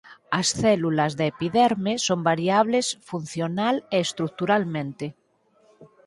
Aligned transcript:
As 0.39 0.47
células 0.63 1.11
da 1.19 1.25
epiderme 1.33 1.93
son 2.07 2.19
variables 2.31 2.87
funcional 3.09 3.75
e 3.95 3.97
estruturalmente. 4.05 5.05